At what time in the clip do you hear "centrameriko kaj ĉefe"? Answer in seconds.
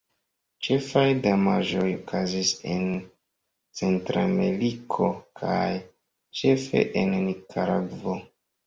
3.83-6.87